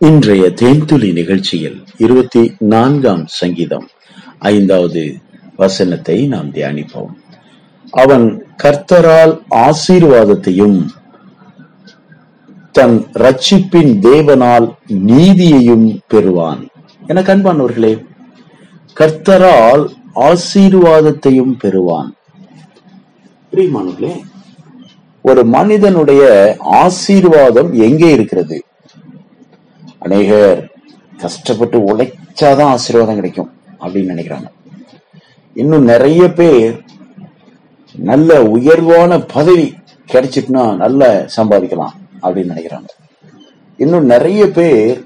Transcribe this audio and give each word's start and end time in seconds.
இன்றைய 0.00 0.46
தேன்துளி 0.46 1.12
நிகழ்ச்சியில் 1.12 1.84
இருபத்தி 1.96 2.54
நான்காம் 2.58 3.26
சங்கீதம் 3.26 3.88
ஐந்தாவது 4.38 5.16
வசனத்தை 5.56 6.26
நாம் 6.26 6.52
தியானிப்போம். 6.52 7.12
அவன் 7.90 8.46
கர்த்தரால் 8.62 9.32
ஆசீர்வாதத்தையும் 9.50 10.86
தன் 12.72 13.06
ரட்சிப்பின் 13.12 13.92
தேவனால் 14.00 14.74
நீதியையும் 14.88 15.98
பெறுவான். 16.06 16.68
என 17.06 17.22
கண்பானவர்களே 17.22 18.04
கர்த்தரால் 19.00 19.88
ஆசீர்வாதத்தையும் 20.14 21.56
பெறுவான். 21.58 22.14
பிரியமானவர்களே 23.52 24.14
ஒரு 25.22 25.44
மனிதனுடைய 25.44 26.22
ஆசீர்வாதம் 26.58 27.72
எங்கே 27.72 28.12
இருக்கிறது? 28.12 28.64
அநேகர் 30.06 30.60
கஷ்டப்பட்டு 31.22 31.78
உழைச்சாதான் 31.88 32.72
ஆசீர்வாதம் 32.74 33.18
கிடைக்கும் 33.20 33.50
அப்படின்னு 33.80 34.12
நினைக்கிறாங்க. 34.14 34.48
இன்னும் 35.62 35.86
நிறைய 35.92 36.22
பேர் 36.38 36.74
நல்ல 38.10 38.30
உயர்வான 38.54 39.18
பதவி 39.34 39.66
கிடைச்சிட்டுனா 40.12 40.64
நல்ல 40.82 41.02
சம்பாதிக்கலாம் 41.36 41.94
அப்படின்னு 42.22 42.52
நினைக்கிறாங்க. 42.54 42.90
இன்னும் 43.82 44.06
நிறைய 44.12 44.42
பேர் 44.58 44.98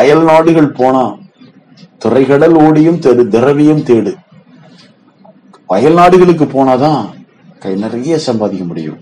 அயல் 0.00 0.24
நாடுகள் 0.30 0.76
போனா 0.78 1.04
துறைகடல் 2.04 2.56
ஓடியும் 2.64 3.00
தேடு 3.04 3.22
திரவியும் 3.34 3.86
தேடு. 3.88 4.12
அயல் 5.76 5.98
நாடுகளுக்கு 6.00 6.46
போனாதான் 6.56 7.02
கை 7.62 7.72
நிறைய 7.84 8.18
சம்பாதிக்க 8.26 8.64
முடியும் 8.64 9.00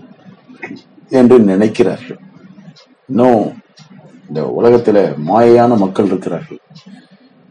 என்று 1.19 1.37
நினைக்கிறார்கள். 1.51 2.19
இன்னும் 3.09 3.43
இந்த 4.29 4.41
உலகத்துல 4.57 4.97
மாயையான 5.29 5.77
மக்கள் 5.83 6.09
இருக்கிறார்கள். 6.11 6.61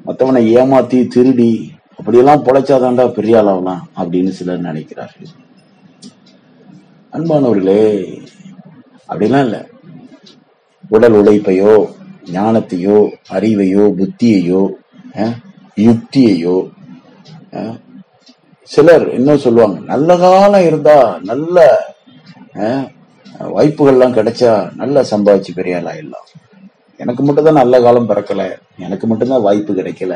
மத்தவனை 0.06 0.42
ஏமாத்தி 0.60 0.98
திருடி 1.14 1.50
அப்படியெல்லாம் 1.98 2.44
பொழைச்சாதாண்டா 2.46 3.04
பெரிய 3.18 3.40
ஆளாகலாம் 3.40 3.82
அப்படின்னு 4.00 4.32
சிலர் 4.38 4.66
நினைக்கிறார்கள். 4.68 5.30
அன்பானவர்களே 7.12 7.82
அப்படிலாம் 9.10 9.44
இல்ல. 9.46 9.58
உடல் 10.94 11.16
உழைப்பையோ 11.20 11.74
ஞானத்தையோ 12.36 12.98
அறிவையோ 13.36 13.84
புத்தியையோ 13.98 14.62
யுக்தியையோ 15.86 16.56
சிலர் 18.68 19.06
இன்னும் 19.16 19.42
சொல்லுவாங்க? 19.46 19.78
நல்ல 19.92 20.16
காலம் 20.22 20.66
இருந்தா 20.68 20.98
நல்ல 21.30 21.56
வாய்ப்புகள்லாம் 23.56 24.16
கிடைச்சா 24.18 24.52
நல்லா 24.80 25.00
சம்பாதிச்சு 25.12 25.52
பெரிய 25.58 25.78
ஆள் 25.78 25.90
ஆயிடலாம் 25.92 26.23
எனக்கு 27.00 27.22
மட்டும் 27.22 27.46
தான் 27.46 27.60
நல்ல 27.60 27.80
காலம் 27.80 28.10
பிறக்கல. 28.10 28.42
எனக்கு 28.78 29.06
மட்டும்தான் 29.06 29.44
வாய்ப்பு 29.46 29.72
கிடைக்கல. 29.74 30.14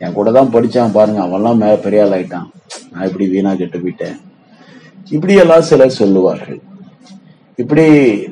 என் 0.00 0.12
கூட 0.12 0.30
தான் 0.32 0.52
படிச்சான் 0.54 0.94
பாருங்க. 0.96 1.20
அவன்லாம் 1.22 1.60
மே 1.62 1.70
பெரிய 1.76 2.04
ஆள் 2.04 2.14
ஆயிட்டான். 2.16 2.48
நான் 2.92 3.06
இப்படி 3.08 3.26
வீணா 3.28 3.54
கெட்டு 3.54 3.78
போயிட்டேன். 3.78 4.16
இப்படியெல்லாம் 5.10 5.66
சிலர் 5.70 5.98
சொல்லுவார்கள். 6.02 6.60
இப்படி 7.62 7.86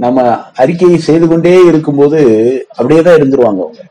நம்ம 0.05 0.21
அறிக்கையை 0.63 0.99
செய்து 0.99 1.27
கொண்டே 1.29 1.55
இருக்கும்போது 1.71 2.21
அப்படியே 2.77 3.03
தான் 3.03 3.19
இருந்துருவாங்க 3.19 3.61
அவங்க. 3.65 3.83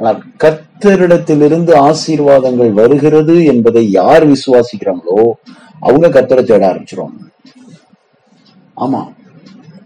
ஆனால் 0.00 0.22
கத்தரிடத்திலிருந்து 0.44 1.72
ஆசீர்வாதங்கள் 1.88 2.72
வருகிறது 2.80 3.44
என்பதை 3.44 3.90
யார் 3.90 4.24
விசுவாசிக்கிறாங்களோ 4.32 5.18
அவங்க 5.80 6.06
கத்தரை 6.08 6.42
தேட 6.44 6.62
ஆரம்பிச்சிருவாங்க. 6.72 7.20
ஆமா. 8.76 9.02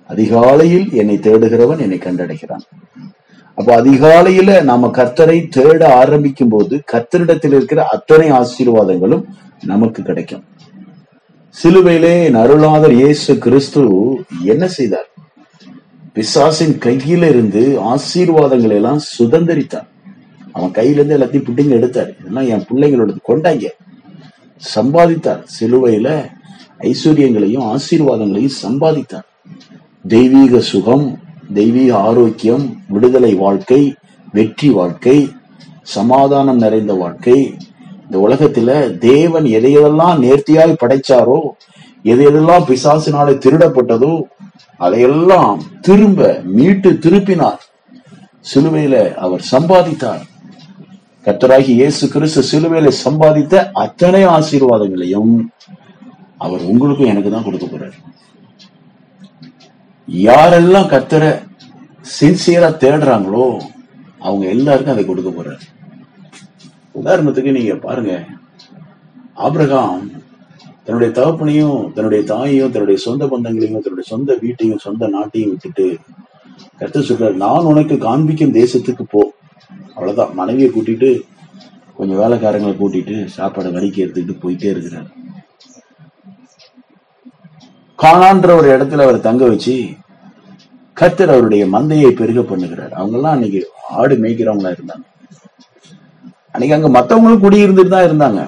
அதிகாலையில் 0.08 0.92
என்னை 0.92 1.16
தேடுகிறவன் 1.16 1.80
என்னை 1.80 1.98
கண்டடைகிறான். 1.98 2.64
அப்போ 3.54 3.82
அதிகாலையில 3.82 4.62
நாம 4.62 4.86
கர்த்தரை 4.86 5.48
தேட 5.48 5.94
ஆரம்பிக்கும் 5.94 6.48
போது 6.48 6.82
கர்த்தரிடத்தில் 6.92 7.54
இருக்கிற 7.56 7.86
அத்தனை 7.86 8.30
ஆசீர்வாதங்களும் 8.30 9.24
நமக்கு 9.64 10.02
கிடைக்கும். 10.02 10.44
சிலுவையிலே 11.62 12.30
நருளாதர் 12.30 12.90
அருளாதர் 12.90 12.92
இயேசு 12.92 13.38
கிறிஸ்து 13.38 14.18
என்ன 14.44 14.68
செய்தார்? 14.68 15.08
பிசாசின் 16.12 16.78
கையில 16.78 17.28
இருந்து 17.28 17.80
ஆசீர்வாதங்களை 17.82 18.70
எல்லாம் 18.70 19.00
சுதந்திரித்தான் 19.18 19.88
அவன் 20.52 20.70
கையில 20.70 20.90
இருந்து 20.90 21.18
எல்லாத்தையும் 21.18 21.46
பிடிங்க 21.52 21.68
எடுத்தார். 21.68 22.12
இதெல்லாம் 22.20 22.46
என் 22.46 22.64
பிள்ளைங்களோட 22.70 23.16
கொண்டாங்க. 23.28 23.66
சம்பாதித்தார். 24.74 25.44
சிலுவையில 25.60 26.24
ஐஸ்வர்யங்களையும் 26.78 27.76
ஆசீர்வாதங்களையும் 27.76 28.58
சம்பாதித்தார். 28.62 29.26
தெய்வீக 30.12 30.60
சுகம் 30.70 31.06
தெய்வீக 31.56 31.92
ஆரோக்கியம் 32.08 32.64
விடுதலை 32.94 33.30
வாழ்க்கை 33.44 33.80
வெற்றி 34.36 34.68
வாழ்க்கை 34.78 35.16
சமாதானம் 35.94 36.60
நிறைந்த 36.64 36.92
வாழ்க்கை. 37.00 37.38
இந்த 38.04 38.16
உலகத்துல 38.26 38.70
தேவன் 39.06 39.46
எதையெல்லாம் 39.58 40.18
நேர்த்தியாய் 40.24 40.80
படைச்சாரோ 40.82 41.38
எது 42.12 42.22
எதெல்லாம் 42.30 42.66
பிசாசினாலே 42.70 43.34
திருடப்பட்டதோ 43.44 44.12
அதையெல்லாம் 44.80 45.58
திரும்ப 45.86 46.28
மீட்டு 46.56 46.92
திருப்பினார். 47.04 47.62
சிலுவையில 48.52 48.96
அவர் 49.26 49.44
சம்பாதித்தார். 49.54 50.22
கத்தராகி 51.26 51.72
இயேசு 51.80 52.04
கிறிஸ்து 52.14 52.42
சிலுவையில 52.52 52.92
சம்பாதித்த 53.04 53.64
அத்தனை 53.84 54.22
ஆசீர்வாதங்களையும் 54.36 55.34
அவர் 56.44 56.62
உங்களுக்கும் 56.72 57.10
எனக்கு 57.12 57.30
தான் 57.30 57.46
கொடுக்க 57.48 57.66
போறார். 57.66 57.98
யாரெல்லாம் 60.08 60.90
கத்துற 60.92 61.46
சின்சியரா 62.20 62.68
தேடுறாங்களோ 62.82 63.62
அவங்க 64.18 64.46
எல்லாருக்கும் 64.46 64.94
அதை 64.94 65.04
கொடுக்க 65.04 65.30
போறாரு. 65.30 65.60
உதாரணத்துக்கு 67.02 67.50
நீங்க 67.50 67.74
பாருங்க. 67.74 68.24
ஆபிரகாம் 69.34 70.10
தன்னுடைய 70.84 71.20
தகப்பனையும் 71.20 71.92
தன்னுடைய 71.92 72.24
தாயையும் 72.24 72.70
தன்னுடைய 72.70 73.00
சொந்த 73.00 73.26
பந்தங்களையும் 73.26 73.80
தன்னுடைய 73.80 74.02
சொந்த 74.02 74.36
வீட்டையும் 74.40 74.78
சொந்த 74.78 75.08
நாட்டையும் 75.08 75.48
விட்டுட்டு 75.48 75.98
கத்து 76.78 77.00
சொல்றாரு 77.00 77.32
நான் 77.32 77.64
உனக்கு 77.64 77.98
காண்பிக்கும் 77.98 78.54
தேசத்துக்கு 78.54 79.02
போ. 79.10 79.34
அவ்வளவுதான். 79.88 80.34
மனைவியை 80.34 80.70
கூட்டிட்டு 80.70 81.20
கொஞ்சம் 81.96 82.18
வேலைக்காரங்களை 82.18 82.74
கூட்டிட்டு 82.80 83.24
சாப்பாடு 83.24 83.70
வரிக்கை 83.70 84.04
எடுத்துக்கிட்டு 84.04 84.36
போயிட்டே 84.42 84.68
இருக்கிறாரு. 84.74 85.06
காணான்ற 88.02 88.48
ஒரு 88.56 88.68
இடத்துல 88.76 89.04
அவர் 89.06 89.26
தங்க 89.28 89.44
வச்சு 89.46 89.74
கத்தர் 91.00 91.32
அவருடைய 91.34 91.66
மந்தையை 91.66 92.10
பெருக 92.10 92.40
பண்ணுகிறார். 92.40 92.92
அவங்க 93.00 93.16
எல்லாம் 93.16 93.32
அன்னைக்கு 93.32 93.60
ஆடு 93.90 94.14
மேய்க்கிறவங்களா 94.16 94.72
இருந்தாங்க. 94.76 95.04
அன்னைக்கு 96.52 96.76
அங்க 96.76 96.88
மத்தவங்களும் 96.96 97.44
குடியிருந்துட்டு 97.44 97.94
தான் 97.94 98.08
இருந்தாங்க. 98.08 98.40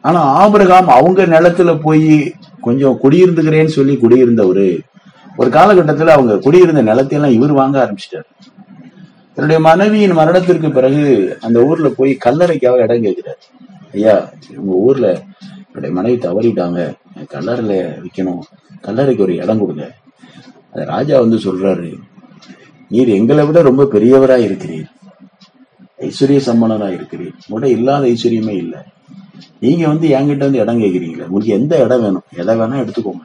ஆனா 0.00 0.20
ஆபிரகாம் 0.20 0.88
அவங்க 0.88 1.26
நிலத்துல 1.26 1.70
போய் 1.82 2.34
கொஞ்சம் 2.60 2.98
குடியிருந்துக்கிறேன்னு 3.02 3.76
சொல்லி 3.78 3.94
குடியிருந்தவரு 3.96 4.68
ஒரு 5.36 5.50
காலகட்டத்துல 5.50 6.14
அவங்க 6.16 6.36
குடியிருந்த 6.36 6.82
நிலத்தையெல்லாம் 6.82 7.36
இவர் 7.38 7.52
வாங்க 7.52 7.76
ஆரம்பிச்சிட்டாரு. 7.84 8.28
தன்னுடைய 9.34 9.58
மனைவியின் 9.68 10.18
மரணத்திற்கு 10.20 10.70
பிறகு 10.70 11.02
அந்த 11.40 11.58
ஊர்ல 11.60 11.88
போய் 11.88 12.12
கல்லறைக்காக 12.24 12.82
இடம் 12.86 13.02
கேட்கிறார். 13.02 13.40
ஐயா 13.92 14.28
உங்க 14.56 14.74
ஊர்ல 14.88 15.06
என்னுடைய 15.66 15.92
மனைவி 15.98 16.18
தவறிட்டாங்க. 16.28 16.80
கல்லறையில 17.28 18.04
விற்கணும் 18.04 18.38
கல்லறைக்கு 18.82 19.20
ஒரு 19.20 19.34
இடம் 19.34 19.58
கொடுங்க. 19.58 19.94
அது 20.72 20.84
ராஜா 20.84 21.20
வந்து 21.20 21.36
சொல்றாரு 21.36 21.98
நீர் 22.88 23.08
எங்களை 23.08 23.46
விட 23.46 23.62
ரொம்ப 23.62 23.84
பெரியவராய் 23.84 24.46
இருக்கிறீர். 24.46 24.88
ஐஸ்வர்ய 25.98 26.40
சம்பனரா 26.46 26.88
இருக்கிறீர். 26.98 27.32
உங்கள்கிட்ட 27.50 27.64
இல்லாத 27.64 28.06
ஐஸ்வர்யமே 28.06 28.56
இல்லை. 28.56 28.78
நீங்க 29.60 29.86
வந்து 29.86 30.08
என்கிட்ட 30.08 30.38
வந்து 30.38 30.58
இடம் 30.58 30.80
கேட்குறீங்களே 30.80 31.26
உங்களுக்கு 31.26 31.52
எந்த 31.52 31.82
இடம் 31.84 32.00
வேணும்? 32.00 32.22
எதை 32.36 32.58
வேணா 32.58 32.80
எடுத்துக்கோங்க. 32.82 33.24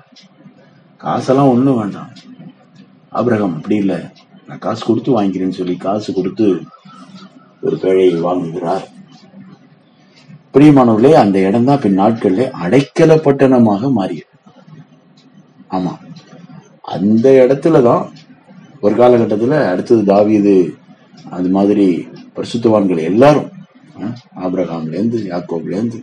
காசெல்லாம் 0.97 1.47
ஒன்றும் 1.47 1.77
வேண்டாம். 1.77 2.09
அபிரகம் 3.09 3.55
அப்படி 3.55 3.75
இல்லை. 3.75 3.95
நான் 4.47 4.59
காசு 4.59 4.85
கொடுத்து 4.85 5.21
வாங்கிக்கிறேன்னு 5.21 5.49
சொல்லி 5.49 5.75
காசு 5.75 6.13
கொடுத்து 6.13 6.61
ஒரு 7.61 7.75
பேழையை 7.75 8.19
வாங்குகிறார். 8.21 8.85
பிரியமானவர்களே 10.55 11.11
அந்த 11.15 11.37
இடம் 11.39 11.63
தான் 11.63 11.81
பின் 11.81 11.99
நாட்கள்ல 11.99 12.43
அடைக்கல 12.63 13.11
பட்டணமாக 13.23 13.89
மாறியது. 13.91 14.31
ஆமா. 15.71 15.93
அந்த 16.87 17.25
இடத்துலதான் 17.43 18.03
ஒரு 18.83 18.95
காலகட்டத்துல 18.95 19.57
அடுத்தது 19.71 20.01
தாவியது 20.11 20.55
அது 21.31 21.49
மாதிரி 21.49 21.85
பரிசுத்தவான்கள் 22.35 23.01
எல்லாரும் 23.03 23.49
அஹ், 23.97 24.15
ஆபிரகாம்ல 24.37 24.93
இருந்து 24.93 25.19
யாக்கோப்ல 25.29 25.75
இருந்து 25.77 25.99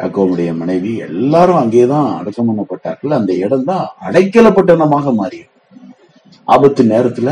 யாக்கோபுடைய 0.00 0.50
மனைவி 0.56 0.92
எல்லாரும் 1.06 1.56
அங்கேதான் 1.56 2.08
அடக்கம் 2.18 2.48
பண்ணப்பட்டார்கள். 2.48 3.16
அந்த 3.16 3.32
இடம் 3.44 3.64
தான் 3.64 3.84
அடைக்கல 4.06 4.48
பட்டணமாக 4.50 5.14
மாறியது. 5.14 5.48
ஆபத்து 6.48 6.82
நேரத்துல 6.84 7.30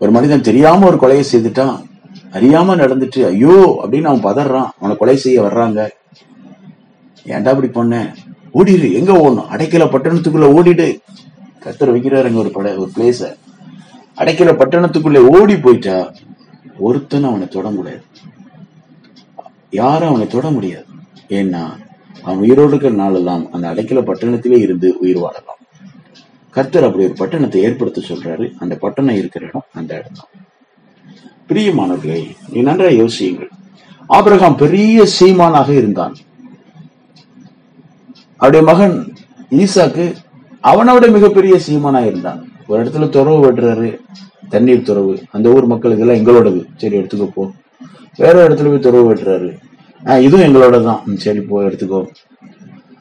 ஒரு 0.00 0.10
மனிதன் 0.10 0.46
தெரியாம 0.48 0.86
ஒரு 0.86 0.98
கொலையை 1.00 1.24
செய்துட்டான். 1.26 1.76
அறியாம 2.36 2.76
நடந்துட்டு 2.82 3.20
ஐயோ 3.30 3.56
அப்படின்னு 3.82 4.10
அவன் 4.10 4.26
பதறான். 4.28 4.70
அவனை 4.78 4.94
கொலை 5.00 5.16
செய்ய 5.24 5.38
வர்றாங்க. 5.46 5.80
ஏன்டா 7.34 7.52
இப்படி 7.54 7.70
பண்ண? 7.78 7.94
ஓடிடு 8.58 8.88
எங்க 8.98 9.12
ஓடணும்? 9.22 9.50
அடைக்கல 9.54 9.84
பட்டணத்துக்குள்ள 9.92 10.48
ஓடிடு. 10.58 10.88
கத்தர் 11.64 11.92
வைக்கிறாரு 11.94 12.28
அங்க 12.28 12.40
ஒரு 12.44 12.50
பட 12.56 12.68
ஒரு 12.82 12.90
பிளேஸ 12.96 13.30
அடைக்கல 14.20 14.50
பட்டணத்துக்குள்ளே 14.58 15.20
ஓடி 15.36 15.54
போயிட்டா 15.64 15.96
ஒருத்தன் 16.86 17.28
அவனை 17.30 17.46
தொட 17.48 17.68
முடியாது 17.76 18.04
யாரும் 19.80 20.10
அவனை 20.10 20.26
தொட 20.34 20.48
முடியாது. 20.56 20.86
ஏன்னா 21.38 21.62
அவன் 22.24 22.42
உயிரோடு 22.44 22.72
இருக்கிற 22.72 22.94
நாளெல்லாம் 23.02 23.44
அந்த 23.52 23.66
அடைக்கல 23.72 24.02
பட்டணத்திலே 24.10 24.58
இருந்து 24.66 24.90
உயிர் 25.02 25.20
வாழலாம். 25.24 25.60
கர்த்தர் 26.56 26.86
அப்படி 26.88 27.06
ஒரு 27.08 27.16
பட்டணத்தை 27.22 27.62
ஏற்படுத்த 27.68 28.02
சொல்றாரு. 28.08 28.46
அந்த 28.58 28.74
பட்டணம் 28.84 29.20
இருக்கிற 29.20 29.46
இடம் 29.46 29.68
அந்த 29.80 29.90
இடம் 30.00 30.18
தான் 30.20 30.30
பிரியமானவர்களே 31.48 32.26
நீ 32.48 32.60
நன்றாக 32.60 32.90
யோசியுங்கள். 32.90 33.48
ஆபிரகாம் 34.06 34.56
பெரிய 34.56 35.06
சீமானாக 35.20 35.68
இருந்தான். 35.68 36.16
அவருடைய 38.36 38.72
மகன் 38.72 39.14
ஈசாக்கு 39.50 40.14
அவனோட 40.62 41.10
மிகப்பெரிய 41.10 41.60
சீமானா 41.66 42.06
இருந்தான். 42.06 42.48
ஒரு 42.66 42.84
இடத்துல 42.84 43.08
துறவு 43.08 43.52
வெட்டுறாரு 43.52 44.00
தண்ணீர் 44.48 44.82
துறவு. 44.82 45.22
அந்த 45.30 45.50
ஊர் 45.50 45.66
மக்களுக்கு 45.66 46.06
எல்லாம் 46.06 46.24
எங்களோடது. 46.24 46.64
சரி 46.76 46.96
எடுத்துக்கோ 46.96 47.30
போ. 47.34 47.50
வேற 48.16 48.44
ஒரு 48.44 48.54
இடத்துல 48.54 48.68
போய் 48.68 48.78
துறவு 48.78 49.14
வெட்டுறாரு 49.14 49.58
ஆஹ் 50.04 50.20
இதுவும் 50.20 50.54
எங்களோட 50.54 50.82
தான் 50.84 51.02
சரி 51.16 51.40
போ 51.40 51.62
எடுத்துக்கோ. 51.62 52.06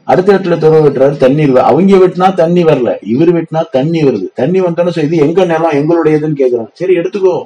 அடுத்த 0.03 0.33
இடத்துல 0.33 0.57
துறவு 0.57 0.89
வெட்டுறாரு 0.89 1.17
தண்ணீர் 1.17 1.57
அவங்க 1.57 1.95
வெட்டினா 1.95 2.33
தண்ணி 2.33 2.63
வரல 2.63 2.95
இவர் 3.01 3.33
வெட்டினா 3.33 3.63
தண்ணி 3.71 4.03
வருது. 4.03 4.27
தண்ணி 4.33 4.61
வந்தோன்னு 4.61 4.89
சொல்லி, 4.89 5.15
இது 5.15 5.25
எங்க 5.27 5.45
நிலம் 5.45 5.71
எங்களுடையதுன்னு 5.71 6.41
கேக்குறான் 6.41 6.67
சரி 6.73 6.97
எடுத்துக்கோ. 6.97 7.43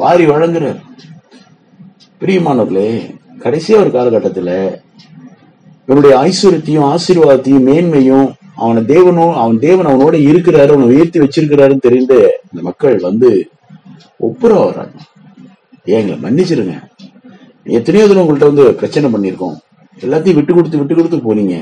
வாரி 0.00 0.24
வழங்குறார் 0.26 0.80
பிரியமானவர்களே 2.20 2.88
கடைசி 3.38 3.70
ஒரு 3.74 3.90
காலகட்டத்தில் 3.90 4.52
இவனுடைய 5.88 6.12
ஐஸ்வர்யத்தையும் 6.26 6.86
ஆசீர்வாதத்தையும் 6.92 7.66
மேன்மையும் 7.68 8.28
அவனை 8.54 8.82
தேவனும் 8.92 9.34
அவன் 9.42 9.58
தேவன் 9.58 9.88
அவனோட 9.90 10.14
இருக்கிறாரு 10.30 10.72
அவனை 10.74 10.86
உயர்த்தி 10.92 11.18
வச்சிருக்கிறாருன்னு 11.20 11.86
தெரிந்து 11.88 12.18
இந்த 12.50 12.62
மக்கள் 12.68 12.96
வந்து 13.08 13.30
ஒப்புரா 14.28 14.58
வர்றாங்க 14.64 14.96
ஏங்க 15.96 16.14
மன்னிச்சிருங்க. 16.24 16.76
எத்தனையோ 17.78 18.06
தடவை 18.06 18.22
உங்கள்ட்ட 18.24 18.50
வந்து 18.52 18.64
பிரச்சனை 18.80 19.12
பண்ணியிருக்கோம். 19.12 19.56
எல்லாத்தையும் 20.04 20.38
விட்டு 20.40 20.54
கொடுத்து 20.54 20.78
விட்டு 20.78 20.94
கொடுத்து 20.94 21.18
போனீங்க. 21.28 21.56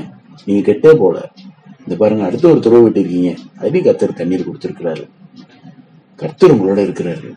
நீங்க 0.46 0.62
கெட்டே 0.70 0.94
போல. 0.94 1.16
இந்த 1.82 1.96
பாருங்க 1.98 2.24
அடுத்த 2.24 2.48
ஒரு 2.48 2.60
துறவு 2.60 2.86
விட்டுருக்கீங்க 2.86 3.30
அதுலயும் 3.60 3.88
கத்தர் 3.88 4.18
தண்ணீர் 4.20 4.48
கொடுத்துருக்கிறாரு. 4.48 5.04
கர்த்தர் 6.22 6.54
உங்களோட 6.54 6.80
இருக்கிறாரு. 6.88 7.30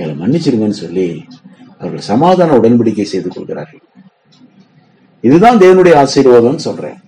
எங்களை 0.00 0.14
மன்னிச்சிருங்கன்னு 0.20 0.80
சொல்லி 0.84 1.24
அவர்கள் 1.78 2.08
சமாதான 2.12 2.56
உடன்படிக்கை 2.56 3.02
செய்து 3.02 3.28
கொள்கிறார்கள். 3.28 3.82
இதுதான் 5.20 5.58
தேவனுடைய 5.58 5.94
ஆசீர்வாதம் 5.94 6.58
சொல்றேன். 6.58 6.98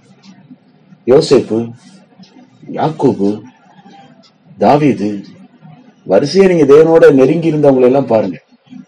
யோசேப்பு 1.06 1.70
யாக்கோபு 2.72 3.42
தாவிது 4.58 5.24
வரிசையை 6.04 6.54
நீங்க 6.54 6.74
தேவனோட 6.74 7.12
நெருங்கி 7.12 7.52
இருந்தவங்களை 7.52 7.82
எல்லாம் 7.82 8.06
பாருங்க. 8.06 8.40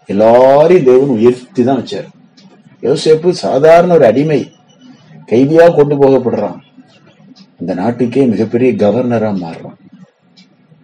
எல்லாரையும் 0.05 0.85
தேவன் 0.85 1.07
உயர்த்தி 1.07 1.63
தான் 1.63 1.83
வச்சார். 1.83 2.07
யோசேப்பு 2.81 3.29
சாதாரண 3.29 3.93
ஒரு 3.93 4.05
அடிமை 4.05 4.51
கைதியா 5.31 5.75
கொண்டு 5.75 5.95
போகப்படுறான். 5.95 6.59
அந்த 7.59 7.73
நாட்டுக்கே 7.73 8.25
மிகப்பெரிய 8.25 8.71
கவர்னரா 8.73 9.31
மாறுறான். 9.43 9.77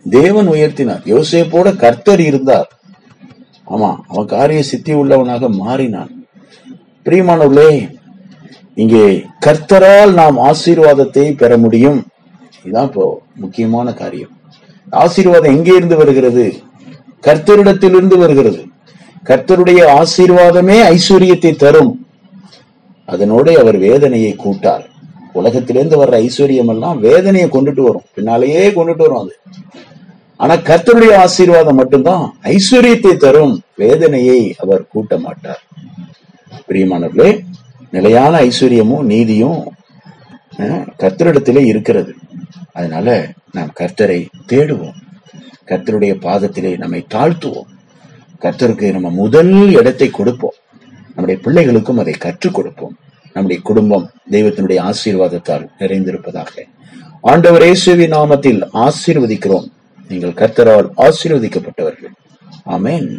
தேவன் 0.10 0.50
உயர்த்தினார். 0.50 1.04
யோசேப்போட 1.14 1.76
கர்த்தர் 1.76 2.20
இருந்தார். 2.20 2.70
ஆமா 3.68 3.90
அவன் 4.08 4.26
காரிய 4.26 4.64
சித்தி 4.64 4.94
உள்ளவனாக 4.94 5.50
மாறினான். 5.50 6.12
பிரியமானவர்களே 7.06 8.00
இங்கே 8.76 9.26
கர்த்தரால் 9.46 10.14
நாம் 10.14 10.38
ஆசீர்வாதத்தை 10.38 11.38
பெற 11.38 11.58
முடியும். 11.58 12.04
இதுதான் 12.64 12.86
இப்போ 12.86 13.22
முக்கியமான 13.36 13.94
காரியம். 13.94 14.30
ஆசீர்வாதம் 14.90 15.56
எங்கே 15.56 15.76
இருந்து 15.76 15.98
வருகிறது? 15.98 16.46
கர்த்தரிடத்திலிருந்து 17.28 18.18
வருகிறது. 18.18 18.66
கர்த்தருடைய 19.26 19.82
ஆசீர்வாதமே 20.02 20.98
ஐஸ்வர்யத்தை 20.98 21.56
தரும். 21.56 22.06
அதனோட 23.08 23.54
அவர் 23.54 23.78
வேதனையை 23.78 24.36
கூட்டார். 24.36 24.90
உலகத்திலிருந்து 25.34 26.06
வர்ற 26.06 26.16
ஐஸ்வர்யம் 26.28 26.68
எல்லாம் 26.68 27.00
வேதனையை 27.00 27.50
கொண்டுட்டு 27.50 27.82
வரும். 27.82 28.08
பின்னாலேயே 28.14 28.70
கொண்டுட்டு 28.70 28.98
வரும் 28.98 29.18
அது. 29.18 29.38
ஆனா 30.42 30.54
கர்த்தருடைய 30.56 31.14
ஆசீர்வாதம் 31.26 31.76
மட்டும்தான் 31.76 32.24
ஐஸ்வர்யத்தை 32.44 33.12
தரும் 33.24 33.56
வேதனையை 33.76 34.40
அவர் 34.64 34.88
கூட்ட 34.88 35.18
மாட்டார் 35.18 35.62
பிரியமானவர்களே 36.68 37.32
நிலையான 37.92 38.34
ஐஸ்வர்யமும் 38.40 39.08
நீதியும் 39.12 39.60
கர்த்தரிடத்திலே 41.02 41.62
இருக்கிறது. 41.66 42.12
அதனால 42.74 43.08
நாம் 43.52 43.74
கர்த்தரை 43.80 44.20
தேடுவோம். 44.48 44.98
கர்த்தருடைய 45.66 46.14
பாதத்திலே 46.26 46.78
நம்மை 46.78 47.06
தாழ்த்துவோம். 47.14 47.70
கர்த்தருக்கு 48.42 48.92
நம்ம 48.92 49.10
முதல் 49.10 49.54
இடத்தை 49.80 50.10
கொடுப்போம். 50.10 50.58
நம்முடைய 51.16 51.38
பிள்ளைகளுக்கும் 51.46 52.00
அதை 52.04 52.14
கற்றுக் 52.14 52.54
கொடுப்போம். 52.54 52.96
நம்முடைய 53.34 53.64
குடும்பம் 53.70 54.08
தெய்வத்தினுடைய 54.32 54.80
ஆசீர்வாதத்தால் 54.90 55.68
நிறைந்திருப்பதாக. 55.80 56.54
ஆண்டவர் 57.22 57.64
இயேசுவின் 57.64 58.14
நாமத்தில் 58.14 58.62
ஆசீர்வதிக்கிறோம். 58.74 59.68
நீங்கள் 60.12 60.38
கர்த்தரால் 60.42 60.90
ஆசீர்வதிக்கப்பட்டவர்கள். 60.98 62.14
ஆமேன். 62.66 63.10